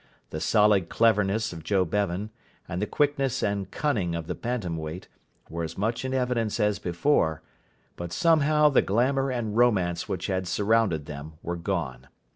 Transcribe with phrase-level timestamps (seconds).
[0.31, 2.31] The solid cleverness of Joe Bevan,
[2.67, 5.07] and the quickness and cunning of the bantam weight,
[5.47, 7.43] were as much in evidence as before,
[7.97, 12.07] but somehow the glamour and romance which had surrounded them were gone.